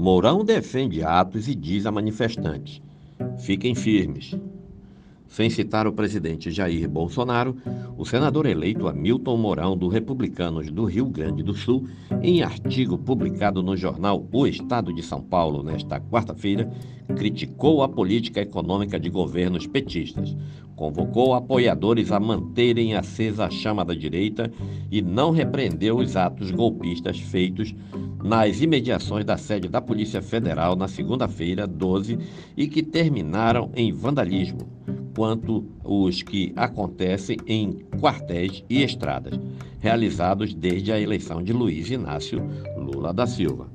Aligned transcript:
Mourão 0.00 0.42
defende 0.42 1.02
atos 1.02 1.46
e 1.46 1.54
diz 1.54 1.84
a 1.84 1.92
manifestantes: 1.92 2.80
fiquem 3.38 3.74
firmes. 3.74 4.34
Sem 5.28 5.50
citar 5.50 5.86
o 5.86 5.92
presidente 5.92 6.50
Jair 6.50 6.88
Bolsonaro, 6.88 7.54
o 7.98 8.06
senador 8.06 8.46
eleito 8.46 8.88
Hamilton 8.88 9.36
Mourão, 9.36 9.76
do 9.76 9.88
Republicanos 9.88 10.70
do 10.70 10.86
Rio 10.86 11.04
Grande 11.04 11.42
do 11.42 11.52
Sul, 11.52 11.86
em 12.22 12.42
artigo 12.42 12.96
publicado 12.96 13.62
no 13.62 13.76
jornal 13.76 14.26
O 14.32 14.46
Estado 14.46 14.90
de 14.90 15.02
São 15.02 15.20
Paulo 15.20 15.62
nesta 15.62 16.00
quarta-feira, 16.00 16.72
criticou 17.14 17.82
a 17.82 17.88
política 17.88 18.40
econômica 18.40 18.98
de 18.98 19.10
governos 19.10 19.66
petistas, 19.66 20.34
convocou 20.74 21.34
apoiadores 21.34 22.10
a 22.10 22.18
manterem 22.18 22.94
acesa 22.94 23.44
a 23.44 23.50
chama 23.50 23.84
da 23.84 23.94
direita 23.94 24.50
e 24.90 25.02
não 25.02 25.30
repreendeu 25.30 25.98
os 25.98 26.16
atos 26.16 26.50
golpistas 26.50 27.20
feitos 27.20 27.74
nas 28.22 28.60
imediações 28.60 29.24
da 29.24 29.36
sede 29.36 29.68
da 29.68 29.80
Polícia 29.80 30.20
Federal 30.20 30.76
na 30.76 30.88
segunda-feira, 30.88 31.66
12, 31.66 32.18
e 32.56 32.66
que 32.66 32.82
terminaram 32.82 33.70
em 33.74 33.92
vandalismo 33.92 34.68
quanto 35.14 35.66
os 35.84 36.22
que 36.22 36.52
acontecem 36.56 37.36
em 37.46 37.84
quartéis 38.00 38.64
e 38.68 38.82
estradas, 38.82 39.38
realizados 39.78 40.54
desde 40.54 40.92
a 40.92 41.00
eleição 41.00 41.42
de 41.42 41.52
Luiz 41.52 41.90
Inácio 41.90 42.42
Lula 42.76 43.12
da 43.12 43.26
Silva. 43.26 43.68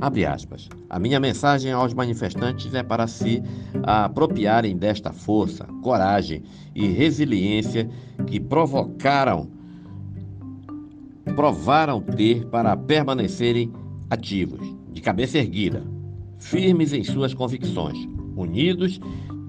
Abre 0.00 0.24
aspas. 0.24 0.68
A 0.88 0.98
minha 0.98 1.20
mensagem 1.20 1.70
aos 1.70 1.92
manifestantes 1.92 2.72
é 2.74 2.82
para 2.82 3.06
se 3.06 3.42
apropriarem 3.82 4.76
desta 4.76 5.12
força, 5.12 5.64
coragem 5.82 6.42
e 6.74 6.86
resiliência 6.86 7.88
que 8.26 8.40
provocaram, 8.40 9.48
provaram 11.34 12.00
ter 12.00 12.46
para 12.46 12.76
permanecerem 12.76 13.72
ativos, 14.08 14.60
de 14.92 15.00
cabeça 15.00 15.38
erguida, 15.38 15.82
firmes 16.38 16.92
em 16.92 17.02
suas 17.02 17.34
convicções, 17.34 17.98
unidos 18.36 19.00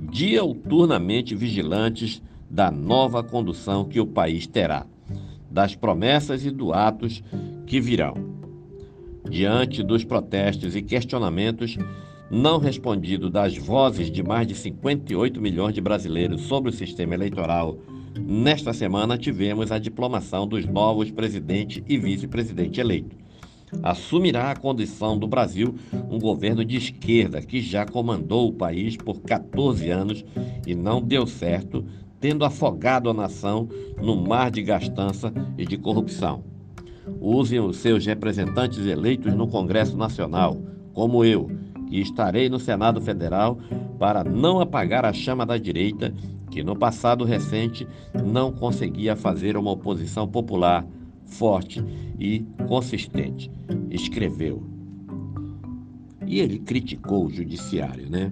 diuturnamente 0.10 1.36
vigilantes 1.36 2.22
da 2.50 2.72
nova 2.72 3.22
condução 3.22 3.86
que 3.86 4.00
o 4.00 4.08
país 4.08 4.48
terá, 4.48 4.86
das 5.50 5.76
promessas 5.76 6.46
e 6.46 6.52
do 6.52 6.74
atos 6.74 7.24
que 7.68 7.80
virão. 7.80 8.16
Diante 9.30 9.84
dos 9.84 10.04
protestos 10.04 10.76
e 10.76 10.82
questionamentos 10.82 11.78
não 12.30 12.60
respondidos 12.60 13.30
das 13.30 13.58
vozes 13.58 14.10
de 14.10 14.24
mais 14.24 14.48
de 14.48 14.56
58 14.56 15.42
milhões 15.42 15.74
de 15.74 15.82
brasileiros 15.82 16.42
sobre 16.42 16.70
o 16.70 16.74
sistema 16.74 17.14
eleitoral, 17.14 17.78
nesta 18.20 18.74
semana 18.74 19.18
tivemos 19.18 19.72
a 19.72 19.80
diplomação 19.80 20.48
dos 20.48 20.66
novos 20.66 21.12
presidente 21.12 21.84
e 21.88 21.98
vice-presidente 21.98 22.80
eleitos 22.80 23.26
assumirá 23.84 24.52
a 24.52 24.56
condição 24.56 25.18
do 25.18 25.28
Brasil 25.28 25.76
um 26.10 26.20
governo 26.20 26.64
de 26.64 26.78
esquerda 26.78 27.42
que 27.42 27.62
já 27.62 27.86
comandou 27.86 28.50
o 28.50 28.54
país 28.54 28.96
por 28.96 29.22
14 29.22 29.90
anos 29.90 30.26
e 30.66 30.76
não 30.76 31.02
deu 31.02 31.26
certo, 31.26 31.86
tendo 32.20 32.46
afogado 32.46 33.10
a 33.10 33.14
nação 33.14 33.68
no 34.02 34.16
mar 34.16 34.52
de 34.52 34.62
gastança 34.62 35.34
e 35.58 35.66
de 35.66 35.78
corrupção. 35.78 36.44
Usem 37.20 37.60
os 37.60 37.78
seus 37.78 38.06
representantes 38.06 38.86
eleitos 38.86 39.34
no 39.34 39.48
Congresso 39.48 39.96
Nacional, 39.96 40.58
como 40.94 41.24
eu, 41.24 41.52
que 41.88 42.00
estarei 42.00 42.50
no 42.50 42.60
Senado 42.60 43.00
Federal 43.00 43.60
para 44.00 44.24
não 44.24 44.60
apagar 44.60 45.06
a 45.06 45.14
chama 45.14 45.46
da 45.46 45.58
direita 45.58 46.14
que 46.56 46.64
no 46.64 46.74
passado 46.74 47.26
recente 47.26 47.86
não 48.24 48.50
conseguia 48.50 49.14
fazer 49.14 49.58
uma 49.58 49.72
oposição 49.72 50.26
popular 50.26 50.88
forte 51.26 51.84
e 52.18 52.46
consistente, 52.66 53.52
escreveu. 53.92 54.64
E 56.26 56.40
ele 56.40 56.60
criticou 56.60 57.26
o 57.26 57.30
judiciário, 57.30 58.10
né? 58.10 58.32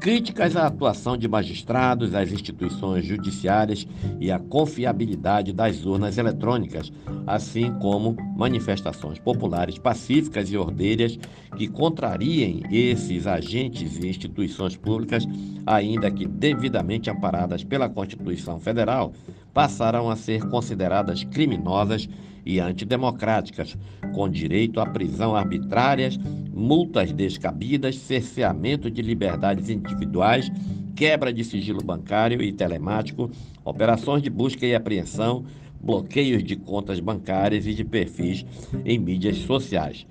Críticas 0.00 0.56
à 0.56 0.66
atuação 0.66 1.14
de 1.14 1.28
magistrados, 1.28 2.14
às 2.14 2.32
instituições 2.32 3.04
judiciárias 3.04 3.86
e 4.18 4.32
à 4.32 4.38
confiabilidade 4.38 5.52
das 5.52 5.84
urnas 5.84 6.16
eletrônicas, 6.16 6.90
assim 7.26 7.70
como 7.80 8.16
manifestações 8.34 9.18
populares 9.18 9.76
pacíficas 9.76 10.50
e 10.50 10.56
ordeiras 10.56 11.18
que 11.54 11.68
contrariem 11.68 12.62
esses 12.72 13.26
agentes 13.26 13.98
e 13.98 14.08
instituições 14.08 14.74
públicas, 14.74 15.26
ainda 15.66 16.10
que 16.10 16.26
devidamente 16.26 17.10
amparadas 17.10 17.62
pela 17.62 17.86
Constituição 17.86 18.58
Federal, 18.58 19.12
passaram 19.52 20.10
a 20.10 20.16
ser 20.16 20.48
consideradas 20.48 21.24
criminosas 21.24 22.08
e 22.44 22.58
antidemocráticas, 22.58 23.76
com 24.14 24.28
direito 24.28 24.80
à 24.80 24.86
prisão 24.86 25.36
arbitrárias, 25.36 26.18
multas 26.52 27.12
descabidas, 27.12 27.96
cerceamento 27.96 28.90
de 28.90 29.02
liberdades 29.02 29.68
individuais, 29.68 30.50
quebra 30.94 31.32
de 31.32 31.44
sigilo 31.44 31.82
bancário 31.82 32.42
e 32.42 32.52
telemático, 32.52 33.30
operações 33.64 34.22
de 34.22 34.30
busca 34.30 34.66
e 34.66 34.74
apreensão, 34.74 35.44
bloqueios 35.80 36.44
de 36.44 36.56
contas 36.56 37.00
bancárias 37.00 37.66
e 37.66 37.74
de 37.74 37.84
perfis 37.84 38.44
em 38.84 38.98
mídias 38.98 39.38
sociais, 39.38 40.06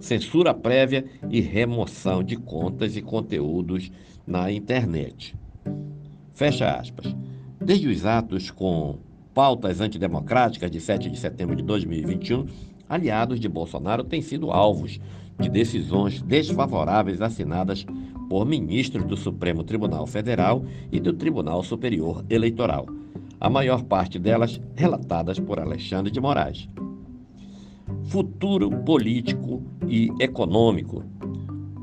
censura 0.00 0.52
prévia 0.52 1.04
e 1.30 1.40
remoção 1.40 2.22
de 2.22 2.36
contas 2.36 2.96
e 2.96 3.02
conteúdos 3.02 3.90
na 4.26 4.50
internet. 4.50 5.34
Fecha 6.34 6.72
aspas. 6.72 7.14
Desde 7.64 7.86
os 7.86 8.04
atos 8.04 8.50
com 8.50 8.98
pautas 9.32 9.80
antidemocráticas 9.80 10.68
de 10.68 10.80
7 10.80 11.08
de 11.08 11.16
setembro 11.16 11.54
de 11.54 11.62
2021, 11.62 12.46
aliados 12.88 13.38
de 13.38 13.48
Bolsonaro 13.48 14.02
têm 14.02 14.20
sido 14.20 14.50
alvos 14.50 14.98
de 15.38 15.48
decisões 15.48 16.20
desfavoráveis 16.22 17.22
assinadas 17.22 17.86
por 18.28 18.44
ministros 18.44 19.04
do 19.04 19.16
Supremo 19.16 19.62
Tribunal 19.62 20.06
Federal 20.08 20.64
e 20.90 20.98
do 20.98 21.12
Tribunal 21.12 21.62
Superior 21.62 22.24
Eleitoral, 22.28 22.86
a 23.40 23.48
maior 23.48 23.84
parte 23.84 24.18
delas 24.18 24.60
relatadas 24.74 25.38
por 25.38 25.60
Alexandre 25.60 26.10
de 26.10 26.20
Moraes. 26.20 26.68
Futuro 28.04 28.70
político 28.70 29.62
e 29.86 30.10
econômico 30.18 31.04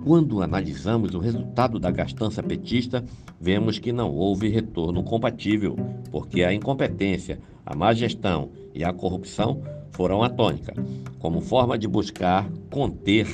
quando 0.04 0.42
analisamos 0.42 1.14
o 1.14 1.20
resultado 1.20 1.80
da 1.80 1.92
gastança 1.92 2.42
petista, 2.42 3.04
vemos 3.40 3.80
que 3.80 3.92
não 3.92 4.12
houve 4.12 4.50
retorno 4.50 5.04
compatível, 5.04 5.76
porque 6.12 6.44
a 6.44 6.54
incompetência, 6.54 7.40
a 7.66 7.76
má 7.76 7.94
gestão 7.94 8.50
e 8.74 8.84
a 8.84 8.94
corrupção 8.94 9.62
foram 9.92 10.24
a 10.24 10.30
tônica. 10.30 10.74
Como 11.20 11.42
forma 11.42 11.78
de 11.78 11.88
buscar 11.88 12.50
conter 12.70 13.28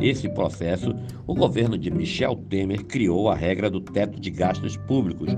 esse 0.00 0.28
processo, 0.28 0.94
o 1.26 1.34
governo 1.34 1.76
de 1.76 1.90
Michel 1.90 2.36
Temer 2.48 2.84
criou 2.84 3.28
a 3.28 3.34
regra 3.34 3.70
do 3.70 3.80
teto 3.80 4.20
de 4.20 4.30
gastos 4.30 4.76
públicos, 4.76 5.28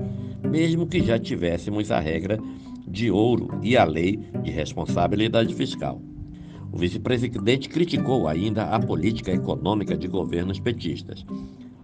mesmo 0.43 0.87
que 0.87 1.03
já 1.03 1.19
tivéssemos 1.19 1.91
a 1.91 1.99
regra 1.99 2.39
de 2.87 3.11
ouro 3.11 3.59
e 3.61 3.75
a 3.75 3.83
lei 3.83 4.17
de 4.43 4.51
responsabilidade 4.51 5.53
fiscal. 5.53 6.01
O 6.77 6.79
vice-presidente 6.79 7.69
criticou 7.69 8.27
ainda 8.27 8.65
a 8.65 8.79
política 8.79 9.31
econômica 9.31 9.97
de 9.97 10.07
governos 10.07 10.59
petistas. 10.59 11.25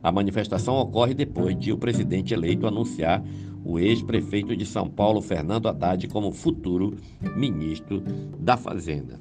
A 0.03 0.11
manifestação 0.11 0.75
ocorre 0.75 1.15
depois 1.15 1.57
de 1.57 1.71
o 1.71 1.79
presidente 1.79 2.31
eleito 2.31 2.67
anunciar 2.67 3.23
o 3.65 3.79
ex-prefeito 3.79 4.55
de 4.55 4.67
São 4.67 4.87
Paulo, 4.87 5.19
Fernando 5.19 5.67
Haddad, 5.67 6.07
como 6.09 6.31
futuro 6.31 6.95
ministro 7.35 8.03
da 8.37 8.55
Fazenda. 8.55 9.19